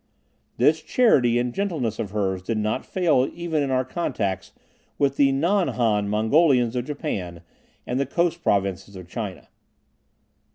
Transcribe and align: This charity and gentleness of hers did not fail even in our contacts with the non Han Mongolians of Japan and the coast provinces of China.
This 0.57 0.81
charity 0.81 1.37
and 1.37 1.53
gentleness 1.53 1.99
of 1.99 2.09
hers 2.09 2.41
did 2.41 2.57
not 2.57 2.87
fail 2.87 3.29
even 3.35 3.61
in 3.61 3.69
our 3.69 3.85
contacts 3.85 4.51
with 4.97 5.15
the 5.15 5.31
non 5.31 5.67
Han 5.67 6.09
Mongolians 6.09 6.75
of 6.75 6.85
Japan 6.85 7.43
and 7.85 7.99
the 7.99 8.07
coast 8.07 8.41
provinces 8.41 8.95
of 8.95 9.07
China. 9.07 9.47